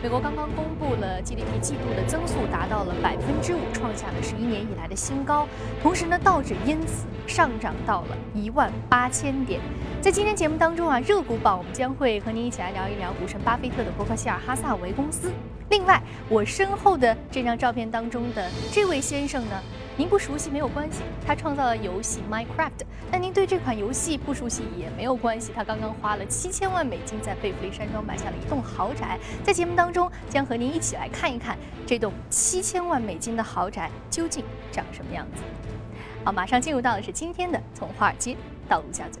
[0.00, 5.44] 美国刚刚公布了 GDP 季度的增速达到了百分之五，创下了十一年以来的新高。
[5.82, 9.60] 同时呢，道指因此上涨到了一万八千点。
[10.00, 15.32] 在今天节目当中啊，热股榜我们将会和您一起来聊一聊股神巴菲特的伯克希尔哈萨维公司。
[15.68, 19.60] 另外，我身后的这张照片当中的这位先生呢？
[19.98, 22.70] 您不熟悉没有关系，他创造了游戏 Minecraft。
[23.10, 29.18] 但您对这款游戏不熟悉也没有关系，他刚刚花了七千万美金在贝弗利山庄买下了一栋豪宅。
[29.42, 35.42] 在节目当中，将和您一起来看一看这栋七千万美金的豪宅究竟长什么样子。
[36.22, 38.36] 好，马上进入到的是今天的从华尔街
[38.68, 39.20] 到陆家嘴。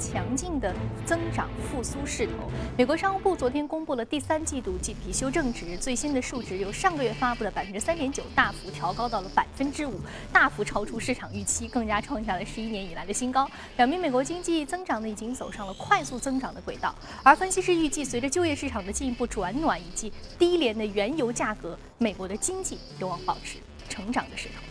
[0.00, 2.32] 强劲的增长复苏势头。
[2.76, 10.00] 美国商务部昨天公布了第三季度 GDP 修正值，最新的数值由上个月发布的百分之三点九大幅调高到了百分之五，
[10.32, 16.94] 大幅超出市场预期，更加创下了十一年以来的新高，表明美国经济增长呢已经走上了快速增长的轨道。
[17.22, 24.64] 而分析师预计，随着就业市场的进一步转暖以及低廉的原油价格，美国的经济有望保持成长的势头。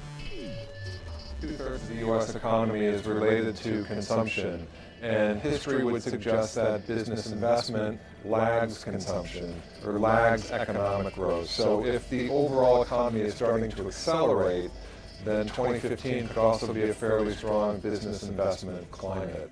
[1.41, 2.35] Two-thirds of the U.S.
[2.35, 4.65] economy is related to consumption,
[5.01, 11.49] and history would suggest that business investment lags consumption or lags economic growth.
[11.49, 14.71] So if the overall economy is starting to accelerate,
[15.23, 19.51] then 2015 could also be a fairly strong business investment climate.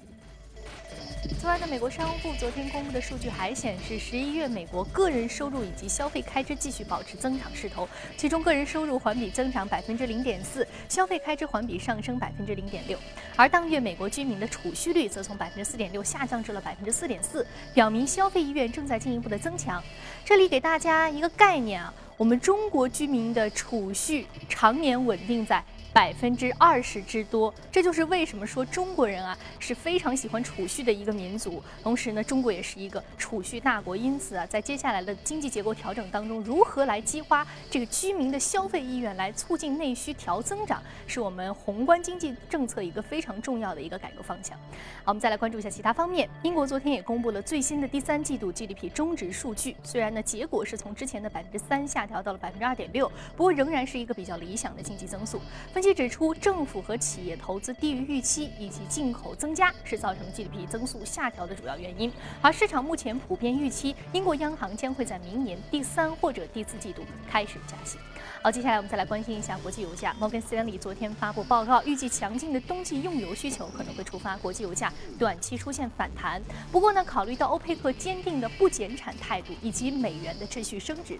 [1.35, 12.97] 此外呢，美国商务部昨天公布的数据还显示，十一月美国个人收入以及消费开支继续保持增长势头，其中个人收入环比增长百分之零点四，消费开支环比上升百分之零点六。
[13.35, 19.83] 而当月美国居民的储蓄率则从百分之四点六下降至了百分之四点四，表明消费意愿正在进一步的增强。
[20.25, 25.63] 这里给大家一个概念啊，我们中国居民的储蓄常年稳定在。
[25.97, 31.59] 百分之二十之多，这就是为什么说中国人啊是非常喜欢储蓄的一个民族。
[31.81, 44.55] 同时呢，中国也是一个储蓄大国，因此啊，在接下来的经济结构调整当中，如何来激发这个居民的消费意愿，来促进内需调增长，是我们宏观经济政策一个非常重要的一个改革方向。
[45.03, 46.29] 好，我们再来关注一下其他方面。
[46.43, 55.41] 英国昨天也公布了最新的第三季度 GDP 中值数据，虽然呢结果是从之前的百分之三下调到了百分之二点六，不过仍然是一个比较理想的经济增速。
[55.73, 55.86] 分析。
[55.93, 62.11] 指出，政府和企业投资低于预期，以及进口增加是造成 GDP 增速下调的主要原因。
[62.41, 67.97] 而市场目前普遍预期，英国央行将会在明年第三或者第四季度开始加息。
[68.41, 70.15] 好，接下来我们再来关心一下国际油价。
[70.19, 76.41] 摩根斯丹利昨天发布报告，预计强劲的冬季用油需求可能会触发国际油价短期出现反弹。
[76.71, 81.19] 不过呢，考虑到欧佩克坚定的不减产态度以及美元的秩序升值。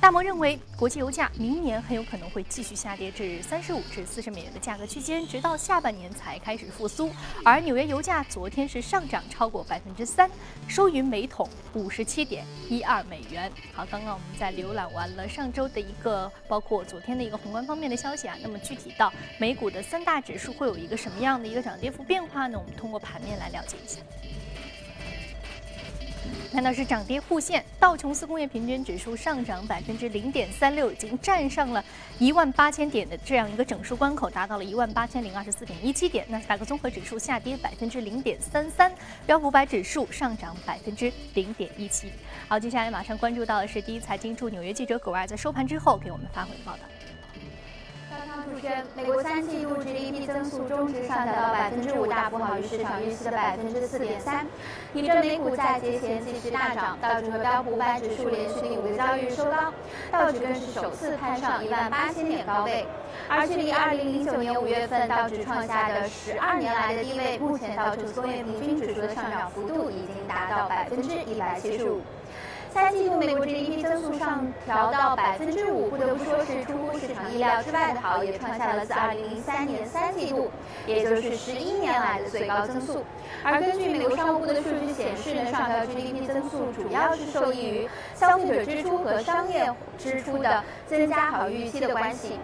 [0.00, 7.10] 大摩认为，国际油价明年很有可能会继续下跌至三十五至四十美元的价格区间，直到下半年才开始复苏。
[7.44, 10.30] 而纽约油价昨天是上涨超过百分之三，
[10.68, 13.50] 收于每桶五十七点一二美元。
[13.74, 18.36] 好，刚刚我们在浏览完了上周的一个，包括昨天的一个宏观方面的消息啊。
[18.40, 22.56] 那么具体到美股的三大指数会有一个什么样的一个涨跌幅变化呢？
[22.56, 24.00] 我们通过盘面来了解一下。
[26.50, 31.84] 看到是涨跌互现，道琼斯工业平均指数上涨百分之零点三六，已经站上了
[32.18, 36.24] 一万八千点的这样一个整数关口，达到了一万八千零二十四点一七点。
[36.28, 38.90] 纳斯达克综合指数下跌百分之零点三三，
[39.26, 42.10] 标普五百指数上涨百分之零点一七。
[42.48, 46.80] 好，接下来马上关注到的是第一财经驻纽约记者葛尔在收盘之后给我们发回的报道。
[48.48, 54.46] 主圈，美国三季度 GDP 增速中值上调到百分之五，大幅好于市场预期的百分之四点三。
[54.94, 59.72] 引证美股在节前继续大涨，道指和标普五百指数连续第五个交易日收高，
[60.10, 62.86] 道指更是首次攀上一万八千点高位。
[63.28, 72.00] 而距离二零零九年五月份道指创下的十二年来的低位，目前道琼斯工业平均指数的上涨幅度已经达到百分之一百七十五。
[72.72, 80.50] 三季度美国 GDP 增速上调到百分之五，不得不说是出乎市场意料之外的好，也创下了自二零零三年三季度，
[80.86, 83.04] 也就是十一年来的最高增速。
[83.42, 92.38] 而根据美国商务部的数据显示呢，上调 GDP 增速主要是受益于消费者支出和商业支出的增加和预期的关系。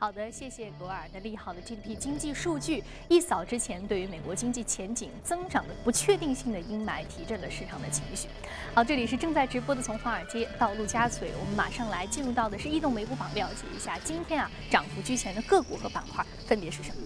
[0.00, 8.28] 好的，谢谢格尔的利好的 GDP 经济数据，一扫之前对于美国经济前景增长的不确定性的阴霾，提振了市场的情绪。
[8.72, 17.02] 好，这里是正在直播的从华尔街到陆家嘴，我们马上来进入到的是异动美股榜，了解一下今天啊涨幅居前的个股和板块分别是什么。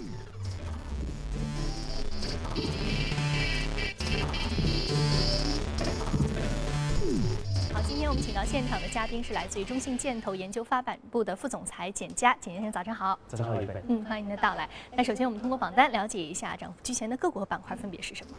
[8.12, 13.18] 我们请到现场的嘉宾是来自于中信建投研究发展部的副总裁简佳，简先生早上好。
[13.26, 13.72] 早上好，一飞。
[13.88, 14.68] 嗯，欢迎您的到来。
[14.94, 18.36] 那首先我们通过榜单了解一下涨幅居前的个股和板块分别是什么。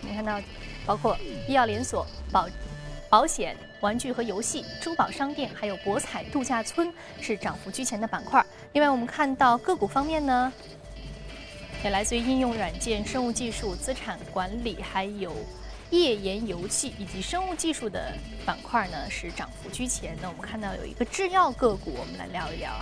[0.00, 0.40] 我们看到，
[0.86, 2.48] 包括医药连锁、保
[3.10, 6.90] 保险、玩具和游戏、珠宝商店，还有博彩度假村
[7.20, 8.42] 是涨幅居前的板块。
[8.72, 10.50] 另外，我们看到个股方面呢，
[11.84, 15.30] 也来自于应用软件、生物技术、资产管理，还有。
[15.90, 18.12] 页岩油气以及生物技术的
[18.44, 20.28] 板块呢是涨幅居前那。
[20.28, 22.72] 我们看到有一个制药个股，我们来聊一聊。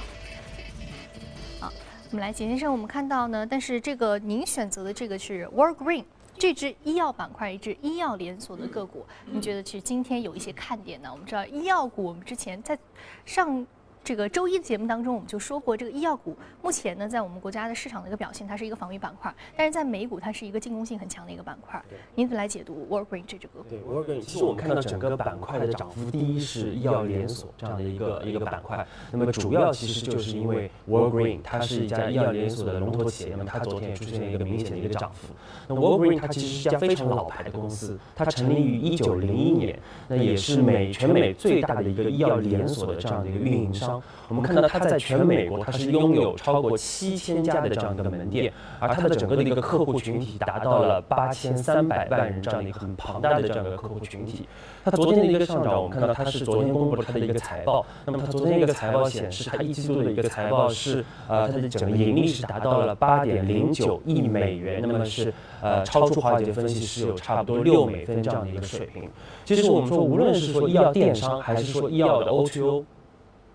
[1.60, 1.72] 好，
[2.10, 6.04] 我们来简先生，我们看到呢，但是这个您选择的这个是 World Green
[6.38, 11.08] 这支医药板块，一支医药连锁的个股，您觉得其实今天有一些看点呢？
[11.10, 12.78] 我们知道医药股，我们之前在
[13.24, 13.66] 上。
[14.06, 21.82] 这个周一的节目当中，我们就说过，这个医药股目前呢，在我们国家的市场的一个表现，它是一个防御板块；但是在美股，它是一个进攻性很强的一个板块。
[22.14, 23.68] 您怎么来解读 w o r g r e e n 这只个股？
[23.68, 28.86] 对 w o r g r e e n 其实我们看到整个板块的涨幅，第一是医药连锁这样的一个一个板块。
[29.10, 35.34] 那么主要其实就是因为 w o r g r e e n 它是一家医药连锁的龙头企业，那么它昨天也出现了一个明显的一个涨幅。
[35.66, 39.76] 那 w o r g r e e n 它其实是一家非常老牌的公司，它成立于一九零一年，
[40.06, 43.95] 那也是美全美最大的一个医药连锁的这样的一个运营商。
[44.28, 44.86] 我们看到它。
[44.86, 54.46] 在全美国，它是拥有超过七千家的这样一个门店，而它的整个的一个客户群体达到了八千三百万人这样一个很庞大的这样一个客户群体。
[54.84, 57.84] 它昨天的一个上涨，我们看到它是昨天公布了它的一个财报。
[58.04, 69.10] 那么它昨天一个财报显示，它一季度的一个财报是，呃，它的整个盈利是达到了八点零九亿美元，那么是呃超出华尔街分析师有差不多六美分这样的一个水平。
[69.44, 72.84] 其实我们说，无论是说医药电商，还是说医药的 O2O。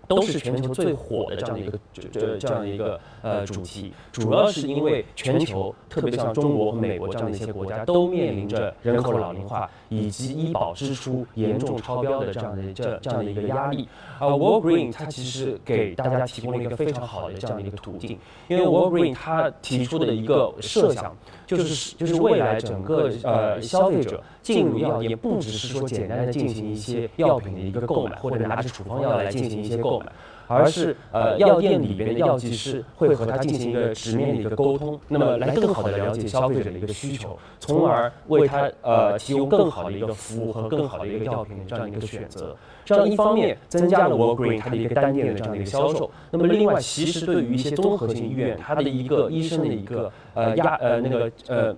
[0.08, 13.88] 都是全球最火的这样的一个这这样的一个呃主题，主要是因为全球，特别像中国和美国这样的一些国家，都面临着人口老龄化以及医保支出严重超标的这样的这这样的一个压力。
[14.18, 21.16] 而 Walgreen 它其实给大家提供了一个非常好的这样的一个途径，因为 Walgreen 它提出的一个设想
[21.46, 30.06] 就是就是未来整个呃消费者进入药店，不只是说简单的进行一些药品的一个购买，或者拿着处方药来进行一些购买。
[30.46, 42.56] 而是呃，药店里边的药剂师会和他进行一个直面的一个沟通，那么来更好的了解消费者的一个需求，从而为他呃提供更好的一个服务和更好的一个药品的这样一个选择。
[42.84, 51.76] 这样一方面增加了 Walgreen 它的一个单店的这样的一个销售，那么另外其实对于一些综合性医院，它的一个医生的一个呃压呃那个呃。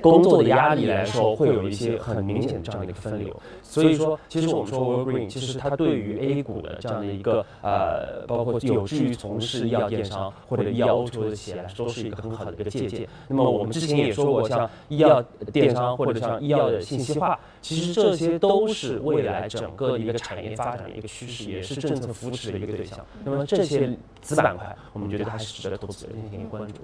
[0.00, 3.34] 工作的压力来说，会有一些很明显的这样的一个分流。
[3.62, 13.08] 所以说，其实我们说 w o r Green，其实它对于 A 股的这样的一个呃，包括有志于从事医药电商或者医药 O2O 的企业来说，都是一个很好的一个借鉴。
[13.28, 15.22] 那么我们之前也说过，像医药
[15.52, 22.98] 电商或者像医药的信息化，其实这些都是未来整个一个产业发展的一个趋势，也是政策扶持的一个对象。
[23.24, 26.74] 那么这些子板块，我们觉得还是值得投资者进行关注。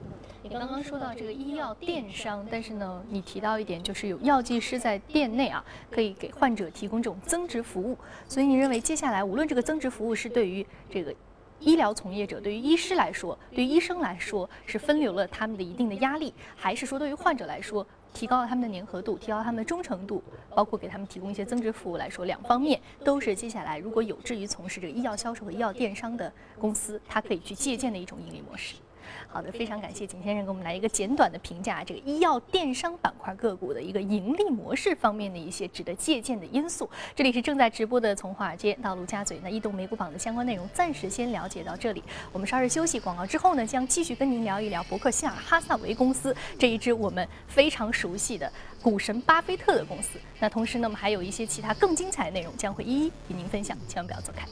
[0.48, 7.94] 你刚刚说到这个医药电商，但是呢，你提到一点就是有药剂师在店内啊，可以给患者提供这种增值服务。
[8.26, 11.14] 所以你认为接下来无论这个增值服务是对于这个
[11.60, 20.24] 医疗从业者、对于医师来说、对于医生来说是分流了他们的一定的压力，还是说对于患者来说提高了他们的粘合度、提高他们的忠诚度，
[20.54, 28.76] 包括给他们提供一些增值服务来说，两方面都是接下来如果有志于从事这个医药销售和医药电商的公司，它可以去借鉴的一种盈利模式。
[29.28, 36.88] 好的，非常感谢景先生给我们来一个简短的评价，这个医药电商板块个股的一个盈利模式方面的一些值得借鉴的因素。
[37.14, 42.02] 这里是正在直播的从华尔街到陆家嘴，那移动美股榜的相关内容暂时先了解到这里。
[42.32, 48.50] 我们稍事休息，广告之后呢，将继续跟您聊一聊伯克希尔哈萨维公司这一支我们非常熟悉的
[48.82, 50.18] 股神巴菲特的公司。
[50.40, 54.46] 那同时呢，我们还有一些其他更精彩的内容将会一一与您分享，千万不要走开。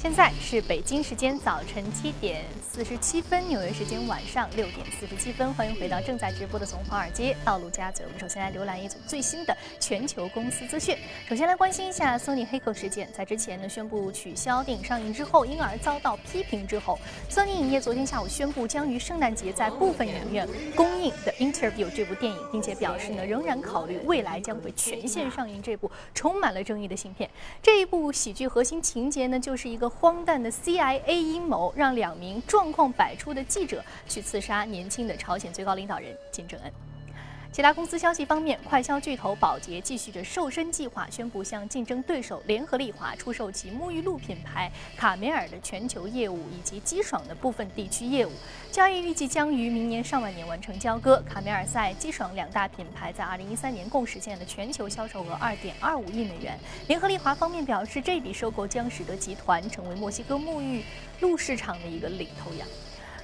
[0.00, 2.42] 现在是北京时间早晨七点
[2.72, 5.52] 四十七分，纽约时间晚上六点四十七分。
[5.52, 8.06] 欢迎回到正在直播的从华尔街到陆家嘴。
[8.06, 10.96] 我们首先来浏览一组最新的全球公司资讯。
[11.28, 27.28] 首先来关心一下 Sony 黑客事件，在之前呢宣布取消电影上映之后，因而遭到批评之后，Sony 影业昨天下午宣布将于圣诞节在部分影院公映的 Interview 这部电影，并且表示呢仍然考虑未来将会全线上映这部充满了争议的芯片。
[27.60, 29.89] 这一部喜剧核心情节呢就是一个。
[29.90, 36.72] 荒诞的 CIA 阴谋，让两名状况百出的记者去刺杀年轻的朝鲜最高领导人金正恩。
[37.52, 48.30] 其他公司消息方面，快消巨头宝洁继续着瘦身计划，宣布向竞争对手联合利华出售其沐浴露品牌卡梅尔的全球业务以及机爽的部分地区业务。
[48.70, 51.20] 交易预计将于明年上半年完成交割。
[51.28, 56.56] 卡梅尔赛、机爽两大品牌在2013年共实现了全球销售额2.25亿美元。
[56.86, 60.84] 联合利华方面表示，这笔收购将使得集团成为墨西哥沐浴
[61.18, 62.66] 露市场的一个领头羊。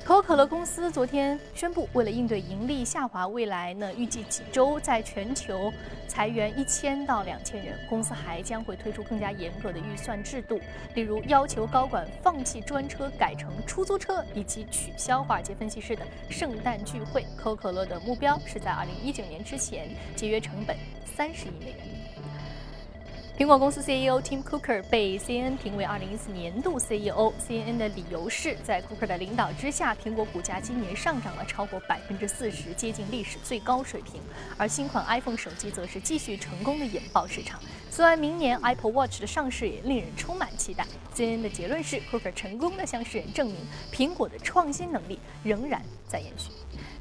[0.06, 5.72] 可口可乐公司昨天宣布，为了应对盈利下滑，未来呢预计几周在全球
[6.06, 7.76] 裁员一千到两千人。
[7.88, 10.60] 公司还将会推出更加严格的预算制度，
[10.94, 17.26] 例如要求高管放弃专车改成出租车，以及取消华尔街分析师的圣诞聚会。
[17.36, 22.05] 可口可乐的目标是在二零一九年之前节约成本三十亿美元。
[23.36, 27.34] 苹果公司 CEO Tim Cooker 被 CNN 评为2014年度 CEO。
[27.38, 34.22] CNN 的理由是在 Cooker 的领导之下，苹果股价今年上涨了超过百分之四十，接近历史最高水平。
[34.56, 37.60] 而新款 iPhone 手机则是继续成功的引爆市场。
[37.90, 40.86] 此外，明年 Apple Watch 的上市也令人充满期待。
[41.14, 43.56] CNN 的结论是，Cooker 成功的向世人证明，
[43.92, 46.50] 苹果的创新能力仍然在延续。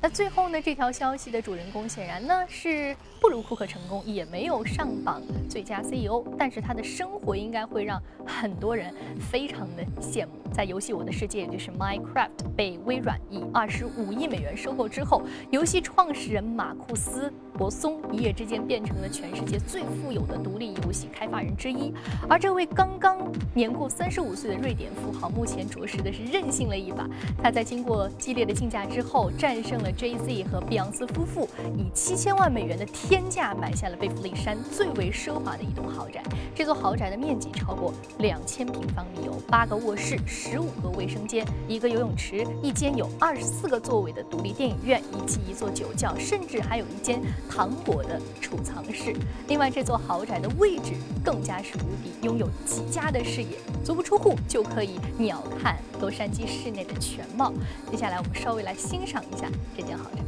[0.06, 0.62] 那最后呢？
[0.62, 5.20] 这条消息的主人公显然呢是不如库克成功，也没有上榜
[5.50, 10.34] 最佳 CEO，但是他的生活应该会让很多人非常的羡慕。
[10.54, 21.92] 在游戏《我的世界》也就是 Minecraft 被微软以二十五亿美元收购之后，游戏创始人马库斯·博松一夜之间变成了全世界最富有的独立游戏开发人之一。
[22.30, 23.18] 而这位刚刚
[23.56, 27.10] 年过三十五岁的瑞典富豪，目前着实的是任性了一把。
[27.42, 36.22] 他在经过激烈的竞价之后，战胜了 Jay Z 和碧昂斯夫妇，以七千万美元的天价买下了贝弗利山最为奢华的一栋豪宅。
[36.54, 40.18] 这座豪宅的面积超过两千平方米，有八个卧室。
[40.26, 49.16] 十五个卫生间，一个游泳池，一间有二十四个座位的独立电影院，以及一座酒窖，甚至还有一间糖果的储藏室。
[49.48, 55.76] 另外，这座豪宅的位置更加是无敌，拥有极佳的视野，足不出户就可以鸟瞰
[56.06, 57.52] 洛杉矶市内的全貌。
[57.90, 60.20] 接下来，我们稍微来欣赏一下这件豪宅。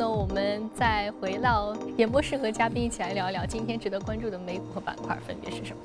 [0.00, 5.82] 呢，我们再回到演播室和嘉宾一起来聊一聊今天值得关注的美股和板块分别是什么。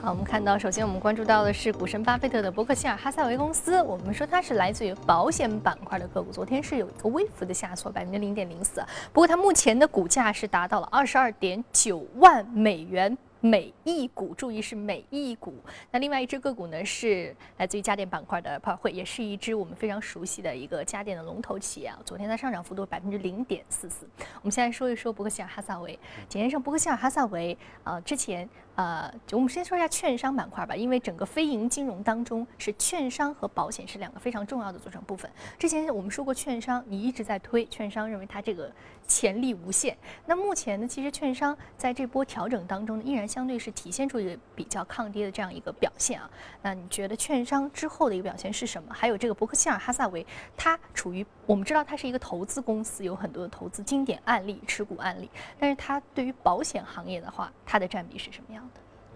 [0.00, 3.82] 好，我们看到，首先我们关注到的是股神巴菲特的伯克希尔哈撒韦公司。
[3.82, 8.82] 我们说它是来自于保险板块的个股，昨天是有一个微幅的下挫，百分之零点零四。
[9.12, 13.14] 不过它目前的股价是达到了二十二点九万美元。
[13.40, 15.54] 每一股，注意是每一股。
[15.90, 21.98] 那另外一只个股呢，是来自于家电板块的普尔惠，也是一只我们非常熟悉的一个家电的龙头企业啊。
[22.04, 24.06] 昨天它上涨幅度百分之零点四四。
[24.36, 25.98] 我们先来说一说伯克希尔哈萨维。
[26.28, 28.48] 简先生，伯克希尔哈萨维啊，之前
[28.80, 35.30] 呃，就我们先说一下券商板块吧，因为整个非银金融当中是券商和保险是两个非常重要的组成部分。
[35.58, 38.70] 之前我们说过券商，你一直在推券商，认为它这个
[39.06, 39.96] 潜力无限。
[40.26, 43.30] 那目前呢，其实券商在这波调整当中呢，依然。
[43.30, 46.28] 相对是体现出一个比较抗跌的这样一个表现啊，
[46.62, 48.92] 那你觉得券商之后的一个表现是什么？
[48.92, 58.68] 还有这个伯克希尔哈萨维，它处于我们知道它是一个投资公司，有很多的投资经典案例、持股案例，但是它对于保险行业的话，它的占比是什么样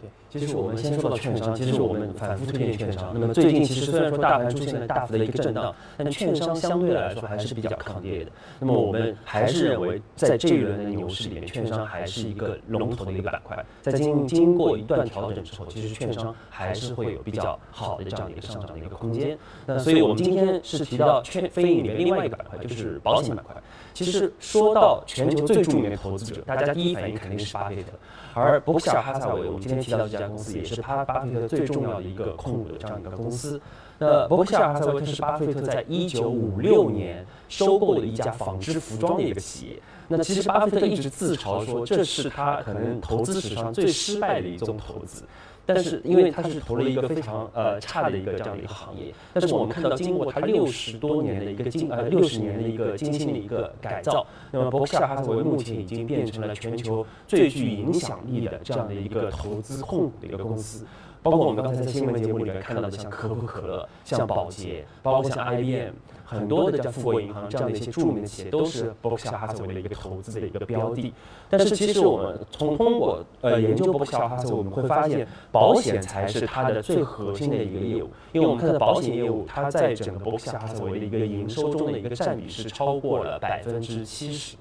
[0.05, 0.11] 的？
[0.31, 3.13] 其实我们先说到券商，其实我们反复推荐券商。
[3.15, 8.33] 那么最近其实虽然说大盘出现了大幅的一个震荡，但券商相对来说还是比较抗跌的。
[8.59, 13.65] 那么我们还是认为，在这一轮的牛市里面，券商还是一个龙头的一个板块。
[13.81, 19.39] 在经经过一段调整之后，其实券商还是会有比较好的这样的一个上涨的一个空间。
[19.67, 23.55] 那所以我们今天是提到券非里面另外一个板块，就是保险板块。
[23.93, 27.91] 其实说到全球最著名的投资者，大家第一反应肯定是巴菲特。
[28.37, 33.61] 而伯克夏尔哈撒韦，我们今天提到这家公司，也是巴巴菲特最重要的一个控股的这样一个公司。
[33.99, 39.83] 那伯克希尔哈撒韦，它是巴菲特在一九五六年收购的一家纺织服装的一个企业。
[40.09, 45.23] 那其实巴菲特一直自嘲说，这是他可能投资史上最失败的一宗投资。
[45.67, 60.85] 但是，因为它是投了一个非常呃差的一个这样的一个行业，但是我们看到经过它六十多年的一个精呃六十年的一个精心的一个改造，那么伯克希尔哈撒韦目前已经变成了全球最具影响力的这样的一个投资控股的一个公司。
[61.25, 65.95] 包括我们刚才在新闻节目里面看到的，像可口可乐、像宝洁，包括像 IBM。
[66.27, 71.13] 很多的像富国银行这样的一些著名的企业，都是伯克夏哈撒韦的一个投资的一个标的。
[71.51, 78.09] 但是其实我们从通过呃研究伯克夏哈撒韦，我们会发现保险才是它的最核心的一个业务。
[78.33, 84.57] 因为我们看到保险业务，它在整个伯克夏哈撒韦的一个营收中的一个占比是超过了百分之七十。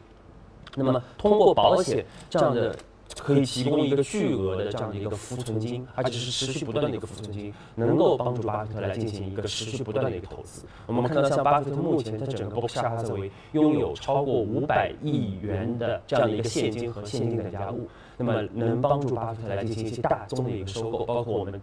[0.75, 2.75] 那么通过保险这样的。
[3.19, 10.63] 可以提供一个巨额的这样的一个浮存金，而且是持续不断的一个浮存金，能够帮助巴菲特来进行一个持续不断的一个投资。
[10.88, 21.62] 我们看到，像巴菲特目前在整个伯克夏哈撒韦拥有超过五百亿元的这样的一个现金和现金等价物，那么能帮助巴菲特来进行一些大宗的一个收购，包括我们。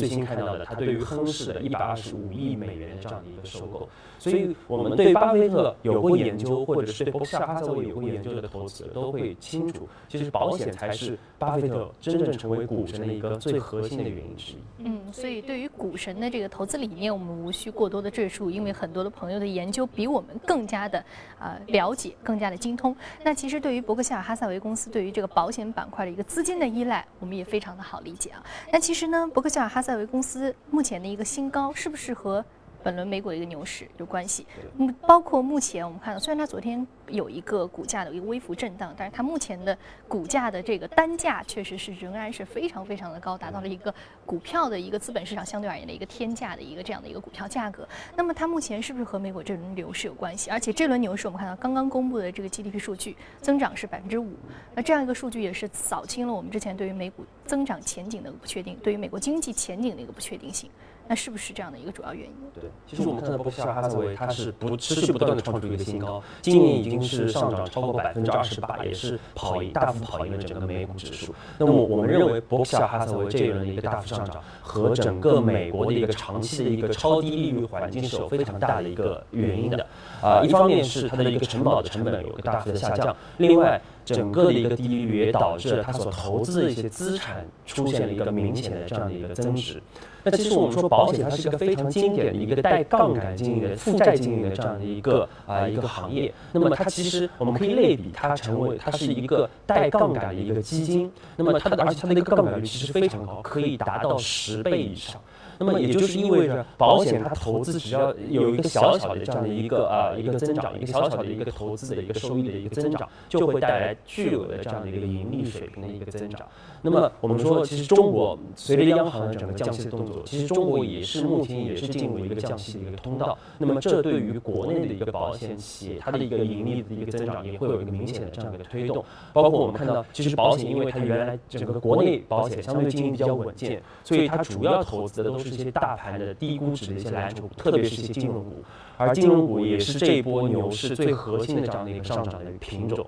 [0.00, 3.86] 最新看到的，他对于亨氏的一百二十五亿美元的这样的一个收购，
[4.18, 14.56] 所以我们对巴菲特有过研究，或者是对伯克夏哈撒韦有过研究的投资者都会清楚，其实保险才是巴菲特真正成为股神的一个最核心的原因之一。
[14.78, 21.04] 嗯，所以对于股神的这个投资理念，我们无需过多的赘述，因为很多的朋友的研究比我们更加的
[21.38, 22.96] 呃了解，更加的精通。
[23.22, 28.42] 那其实对于伯克夏尔哈撒韦公司对于这个保险板块的一个资金的依赖，我们也非常的好理解啊。
[28.72, 32.44] 那其实呢，伯克夏尔哈赛维公司目前的一个新高，是不是和
[32.82, 34.46] 本轮美股的一个牛市有关系？
[34.78, 36.86] 嗯，包括目前我们看到，虽然它昨天。
[37.08, 39.76] 有一个股价的一个微幅震荡，但是它目前的
[40.08, 47.86] 股价的这个单价确实是仍然是非常非常的高，达到了一个股票的一个资本市场相对而言的一个天价的一个这样的一个股票价格。
[48.16, 50.48] 那么它目前是不是和美股这轮牛市有关系？
[50.48, 54.32] 而且这轮牛市我们看到刚刚公布的这个 GDP 数据增长是百分之五，
[54.74, 60.70] 那这样一个数据也是扫清了我们之前对于美股增长前景的不确定，对于美国经济前景的一个不确定性。
[61.06, 62.34] 那是不是这样的一个主要原因？
[62.54, 67.02] 对，其实我们看到伯克夏哈撒韦它是不持续不断的创出一个新高，今年已经。
[67.02, 71.34] 是上涨超过百分之二十八，也是跑赢大幅跑赢了整个美股指数。
[71.58, 79.84] 那么我们认为伯克夏哈撒韦这一轮的一个大幅上涨，和整个美国的一个长期的一个超低利率环境是有非常大的一个原因的。
[80.22, 89.82] 啊，一方面是它的一个承保的成本有个大幅的下降，另外整个的一个低利率也导致了它所投资的一些资产出现了一个明显的这样的一个增值。
[90.24, 96.32] 那其实我们说保险它是一个非常经典的一个带杠杆经营的负债经营的这样的一个啊一个行业。
[96.52, 101.10] 那么它其实我们可以类比它成为它是一个带杠杆的一个基金。
[101.36, 105.20] 那么它的而且它的一个杠杆率其实非常高，可以达到十倍以上。
[105.64, 116.40] 那么也就是意味着，保险它投资只要有一个小小的这样的一个啊一个增长，一个小小的一个投资的一个收益的一个增长，就会带来巨额的这样的一个盈利水平的一个增长。
[116.84, 123.38] 那么我们说，其实中国随着央行的整个降息的动作，其实中国也是目前也是进入一个降息的一个通道。
[123.56, 129.04] 那么这对于国内的一个保险企业，它的一个盈利的一个增长也会有一个明显的这样的一个推动。
[129.32, 138.64] 包括我们看到，其实保险因为它原来整个国内保险相对经营比较稳健，所以它主要投资的都是一些大盘的低估值的一些蓝筹股，特别是一些金融股。
[138.96, 143.06] 而金融股也是这一波牛市最核心的这样的一个上涨的一个品种。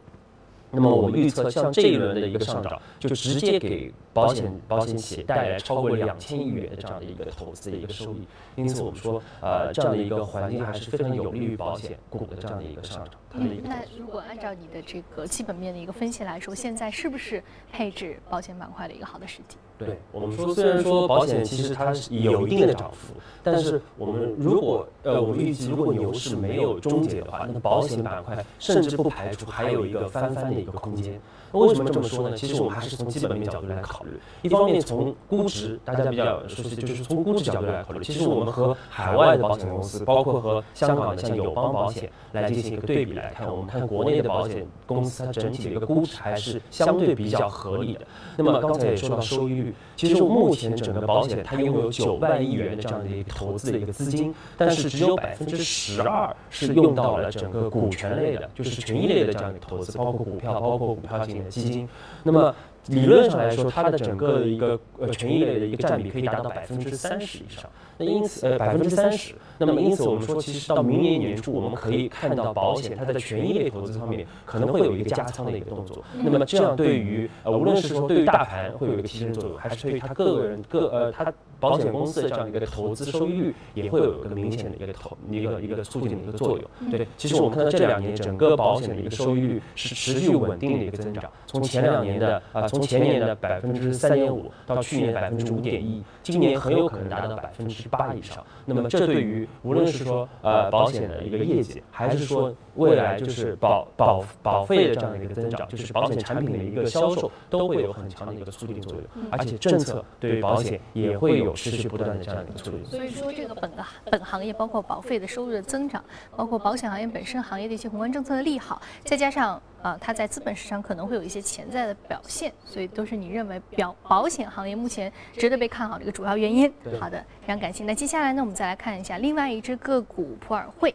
[0.76, 8.26] 那么我们预测，像这一轮的一个上涨，就直接给保险保险企业带来超过两千亿元的这样的一个投资的一个收益。
[8.56, 13.14] 因此，我们说，呃，这样的一个环境还是非常有利于保险股的这样的一个上涨。
[13.34, 19.56] 嗯，那如果按照你的这个基本面的一个分析来说，现在是不是配置保险板块的一个好的时机？
[19.76, 31.20] 对我们说，虽然说保险其实它是有一定的涨幅，但是我们如果呃，我们预计如果牛市没有终结的话，那保险板块甚至不排除还有一个翻番的一个空间。
[31.52, 32.36] 那为什么这么说呢？
[32.36, 34.10] 其实我们还是从基本面角度来考虑。
[34.42, 38.02] 一方面从估值，大家比较熟悉，就是从估值角度来考虑。
[38.02, 48.00] 其实我们和海外的保险公司，包括和香港的像友邦保险来进行一个对比来看，我们看国内的保险公司它整体的一个估值还是相对比较合理的。
[48.36, 49.63] 那么刚才也说到收益率，
[49.96, 61.88] 其实目前整个保险它拥有九万亿元的这样的一个投资的一个资金，但是只有百分之十二是用到了整个股权类的，就是权益类的这样一个投资，包括股票，包括股票型的基金。
[62.22, 62.54] 那么
[62.88, 67.68] 理论上来说，它的整个的一个呃权益类的一个占比可以达到百分之三十以上。
[67.96, 69.34] 那因此，呃，百分之三十。
[69.56, 76.02] 那么因此，我们说，其实到明年年初，我们可以看到保险它在权益类投资方面可能会有一个加仓的一个动作。
[76.12, 81.32] 那么这样对于呃，无论是说对于大盘会有一个提升作用，还是对于它个人个呃它
[81.64, 86.90] 保险公司的这样一个投资收益率，也会有一个明显的一个投一个一个促进的一个作用。
[86.90, 98.44] 对，其实我们看到这两年整个保险的一个收益率是持续稳定的一个增长，从前两年的啊，从前年的百分之三点五到去年百分之五点一，今年很有可能达到百分之八以上。
[98.66, 112.84] 那么这对于无论是说呃保险的一个业绩，还是说未来就是保保保费的这样的一个增长，就是保险产品的一个销售都会有很强的一个促进作用，而且政策对于保险也会有持续不断的这样的一个促进。
[112.86, 116.02] 所以说，这个本个本行业包括保费的收入的增长，
[116.36, 126.72] 包括保险行业本身行业的一些宏观政策的利好，再加上啊，它在资本市场可能会有一些潜在的表现，所以都是你认为表保险行业目前值得被看好的一个主要原因。
[127.00, 127.84] 好的，非常感谢。
[127.84, 130.94] 那接下来呢，我们再来看一下另外一只个股普尔惠，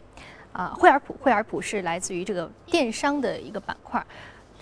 [0.52, 4.04] 啊，惠而浦，惠而浦是来自于这个电商的一个板块。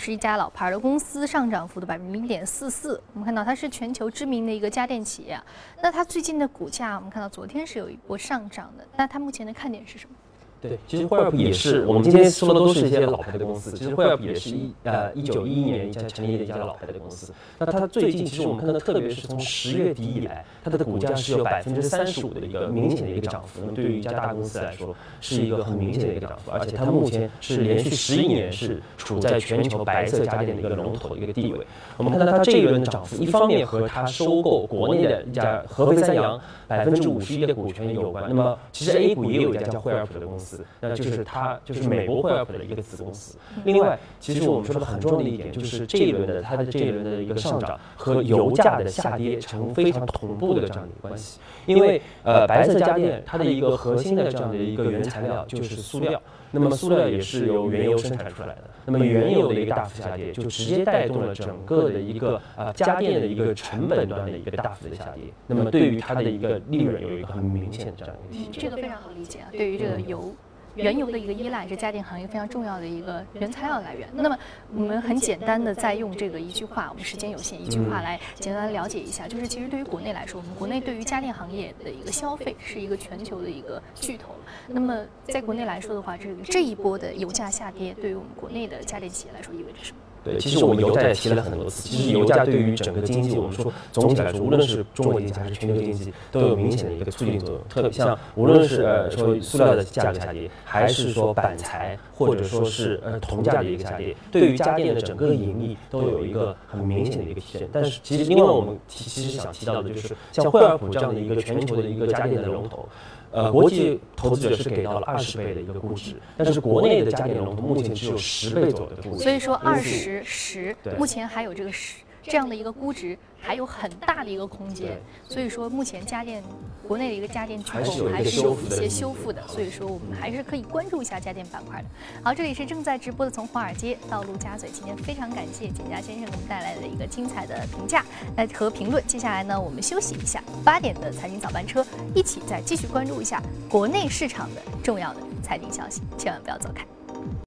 [0.01, 3.03] 是一家老牌的公司，上涨幅度百分之零点四四。
[3.14, 5.37] 我们看到它是全球知名的一个家电企业，
[5.83, 8.87] 那它最近的股价，我们看到昨天是有一波上涨的。
[8.96, 10.14] 那它目前的看点是什么？
[10.61, 13.71] 对，其实惠而浦也是我们今天说的都是一些老牌的公司。
[13.73, 17.33] 其实惠而浦也是一呃一九一一年一家成立的一家老牌的公司。
[17.59, 23.61] 那它最近其实我们看到，特别是从十月底以来，它的股价是有百分之三十五的一个明显的一个涨幅。
[23.61, 26.51] 那么对于一家大公司来说，是一个很明显的一个涨幅。
[26.51, 31.64] 而且它目前是连续十一年是处在全球白色家电的一个龙头的一个地位。
[31.97, 38.25] 我们看到它这一轮的涨幅，一方面和它收购国内的一家合肥三洋百分之五十一的股权有关。
[38.27, 40.48] 那么其实 A 股也有一家叫惠而浦的公司。
[40.81, 43.37] 那就是它，就是美国惠而浦的一个子公司。
[43.65, 51.41] 另外，其实我们说的很重要的一点，就是这一轮的它的这一轮的一个上涨和油价的下跌成非常同步的这样的一个关系。
[51.67, 58.63] 因为呃，白色家电它的一个核心的这样的一个原材料就是塑料，那么塑料也是由原油生产出来的。
[58.90, 65.24] 那么原油的一个大幅下跌，就直接带动了整个的一个呃家电的一个成本端的一个大幅的下跌。
[65.46, 68.70] 那么对于它的一个利润有一个很明显的这样一个提升。
[68.70, 70.35] 这个非常好理解啊，对于这个油。
[70.79, 74.09] 原油的一个依赖是家电行业非常重要的一个原材料来源。
[74.14, 74.38] 那么
[74.75, 84.35] 我们很简单的再用这个一句话，我们时间有限，一句话来简单了解一下，就是其实对于国内来说，我们国内对于家电行业的一个消费是一个全球的一个巨头。
[84.69, 89.99] 那么在国内来说的话，这个这一波的油价下跌，对于我们国内的家电企业来说意味着什么？
[90.29, 91.88] 对，其实我们油价也提了很多次。
[91.88, 97.61] 其实油价对于整个经济，我们说总体来说，无论是中国经济还是全球经济，都有明显的一个促进作用。
[97.69, 107.69] 特别像无论是呃说塑料的价格下跌，还是说板材或者说是呃铜价的一个下跌，对于家电的整个盈利都有一个很明显的一个提升。
[107.73, 112.87] 但是其实，另外我们提其实想提到的就是像惠而浦这样的一个全球的一个家电的龙头。
[113.31, 119.23] 呃，国际投资者是给到了二十倍的一个估值，但是国内的家电龙头目前只有十倍左右的估值。
[119.23, 121.95] 所以说二十十，目前还有这个十。
[122.29, 126.43] 这样的一个估值还有很大的一个空间，所以说目前家电
[126.87, 131.88] 国内的一个家电巨头还是有一些修复的，所以说我们还是可以关注一下家电板块的。
[132.23, 138.05] 好，这里是正在直播的从华尔街到陆家嘴，今天非常感谢简家先生给我们带来的一个精彩的评价
[138.37, 139.03] 来和评论。
[139.07, 146.85] 接下来呢，我们休息一下，八点的财经早班车一起再继续关注一下国内市场的重要的财经消息，千万不要走开。